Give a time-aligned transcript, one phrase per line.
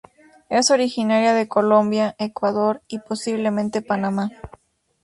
[0.49, 4.31] Es originaria de Colombia, Ecuador, y posiblemente Panamá.